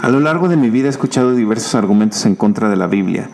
A 0.00 0.10
lo 0.10 0.20
largo 0.20 0.48
de 0.48 0.56
mi 0.56 0.68
vida 0.68 0.88
he 0.88 0.90
escuchado 0.90 1.34
diversos 1.34 1.74
argumentos 1.74 2.26
en 2.26 2.36
contra 2.36 2.68
de 2.68 2.76
la 2.76 2.86
Biblia, 2.86 3.30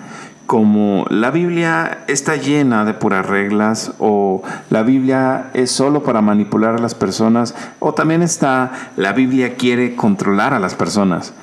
como 0.47 1.05
la 1.11 1.33
Biblia 1.33 2.05
está 2.07 2.37
llena 2.37 2.85
de 2.85 2.95
puras 2.95 3.27
reglas 3.27 3.93
o 3.99 4.43
la 4.71 4.85
Biblia 4.85 5.51
es 5.55 5.73
solo 5.73 6.05
para 6.05 6.21
manipular 6.21 6.77
a 6.77 6.79
las 6.79 6.95
personas 6.95 7.57
o 7.81 7.95
también 7.95 8.23
está 8.23 8.71
la 8.97 9.13
Biblia 9.13 9.57
quiere 9.57 9.97
controlar 9.97 10.55
a 10.55 10.61
las 10.61 10.77
personas. 10.77 11.35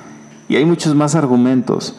Y 0.48 0.56
hay 0.56 0.64
muchos 0.64 0.94
más 0.94 1.14
argumentos. 1.14 1.98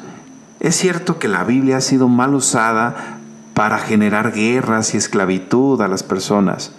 Es 0.60 0.76
cierto 0.76 1.20
que 1.20 1.28
la 1.28 1.44
Biblia 1.44 1.78
ha 1.78 1.82
sido 1.82 2.08
mal 2.08 2.34
usada 2.34 3.20
para 3.54 3.78
generar 3.78 4.32
guerras 4.32 4.96
y 4.96 4.98
esclavitud 4.98 5.80
a 5.82 5.88
las 5.88 6.02
personas. 6.02 6.74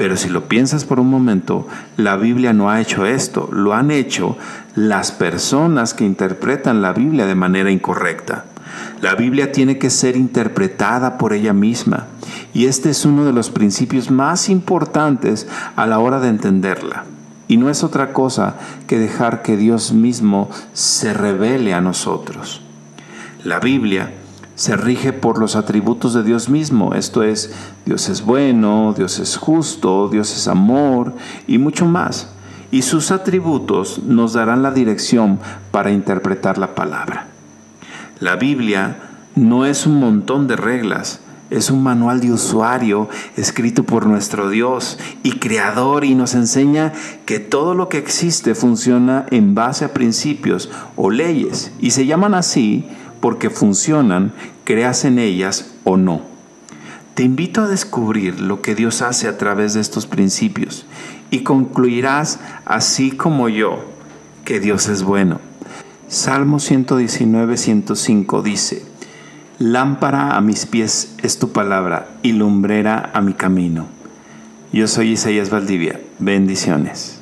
Pero 0.00 0.16
si 0.16 0.30
lo 0.30 0.48
piensas 0.48 0.86
por 0.86 0.98
un 0.98 1.10
momento, 1.10 1.68
la 1.98 2.16
Biblia 2.16 2.54
no 2.54 2.70
ha 2.70 2.80
hecho 2.80 3.04
esto, 3.04 3.50
lo 3.52 3.74
han 3.74 3.90
hecho 3.90 4.38
las 4.74 5.12
personas 5.12 5.92
que 5.92 6.06
interpretan 6.06 6.80
la 6.80 6.94
Biblia 6.94 7.26
de 7.26 7.34
manera 7.34 7.70
incorrecta. 7.70 8.46
La 9.02 9.14
Biblia 9.14 9.52
tiene 9.52 9.76
que 9.76 9.90
ser 9.90 10.16
interpretada 10.16 11.18
por 11.18 11.34
ella 11.34 11.52
misma 11.52 12.06
y 12.54 12.64
este 12.64 12.88
es 12.88 13.04
uno 13.04 13.26
de 13.26 13.34
los 13.34 13.50
principios 13.50 14.10
más 14.10 14.48
importantes 14.48 15.46
a 15.76 15.86
la 15.86 15.98
hora 15.98 16.18
de 16.18 16.28
entenderla. 16.28 17.04
Y 17.46 17.58
no 17.58 17.68
es 17.68 17.84
otra 17.84 18.14
cosa 18.14 18.54
que 18.86 18.98
dejar 18.98 19.42
que 19.42 19.58
Dios 19.58 19.92
mismo 19.92 20.48
se 20.72 21.12
revele 21.12 21.74
a 21.74 21.82
nosotros. 21.82 22.62
La 23.44 23.60
Biblia 23.60 24.14
se 24.60 24.76
rige 24.76 25.14
por 25.14 25.38
los 25.38 25.56
atributos 25.56 26.12
de 26.12 26.22
Dios 26.22 26.50
mismo, 26.50 26.92
esto 26.92 27.22
es, 27.22 27.50
Dios 27.86 28.10
es 28.10 28.20
bueno, 28.20 28.92
Dios 28.94 29.18
es 29.18 29.38
justo, 29.38 30.10
Dios 30.10 30.36
es 30.36 30.48
amor 30.48 31.14
y 31.46 31.56
mucho 31.56 31.86
más. 31.86 32.28
Y 32.70 32.82
sus 32.82 33.10
atributos 33.10 34.00
nos 34.04 34.34
darán 34.34 34.62
la 34.62 34.70
dirección 34.70 35.38
para 35.70 35.92
interpretar 35.92 36.58
la 36.58 36.74
palabra. 36.74 37.28
La 38.18 38.36
Biblia 38.36 38.98
no 39.34 39.64
es 39.64 39.86
un 39.86 39.98
montón 39.98 40.46
de 40.46 40.56
reglas, 40.56 41.20
es 41.48 41.70
un 41.70 41.82
manual 41.82 42.20
de 42.20 42.30
usuario 42.30 43.08
escrito 43.38 43.84
por 43.84 44.04
nuestro 44.04 44.50
Dios 44.50 44.98
y 45.22 45.38
creador 45.38 46.04
y 46.04 46.14
nos 46.14 46.34
enseña 46.34 46.92
que 47.24 47.38
todo 47.38 47.72
lo 47.72 47.88
que 47.88 47.96
existe 47.96 48.54
funciona 48.54 49.24
en 49.30 49.54
base 49.54 49.86
a 49.86 49.94
principios 49.94 50.70
o 50.96 51.08
leyes 51.08 51.72
y 51.80 51.92
se 51.92 52.04
llaman 52.04 52.34
así 52.34 52.86
porque 53.20 53.50
funcionan, 53.50 54.32
creas 54.64 55.04
en 55.04 55.18
ellas 55.18 55.72
o 55.84 55.96
no. 55.96 56.22
Te 57.14 57.22
invito 57.22 57.62
a 57.62 57.68
descubrir 57.68 58.40
lo 58.40 58.62
que 58.62 58.74
Dios 58.74 59.02
hace 59.02 59.28
a 59.28 59.36
través 59.36 59.74
de 59.74 59.80
estos 59.80 60.06
principios 60.06 60.86
y 61.30 61.40
concluirás, 61.40 62.40
así 62.64 63.10
como 63.10 63.48
yo, 63.48 63.84
que 64.44 64.60
Dios 64.60 64.88
es 64.88 65.02
bueno. 65.02 65.40
Salmo 66.08 66.58
119, 66.58 67.56
105 67.56 68.42
dice, 68.42 68.84
Lámpara 69.58 70.36
a 70.36 70.40
mis 70.40 70.64
pies 70.64 71.14
es 71.22 71.38
tu 71.38 71.52
palabra 71.52 72.08
y 72.22 72.32
lumbrera 72.32 73.10
a 73.12 73.20
mi 73.20 73.34
camino. 73.34 73.86
Yo 74.72 74.88
soy 74.88 75.10
Isaías 75.10 75.50
Valdivia. 75.50 76.00
Bendiciones. 76.18 77.19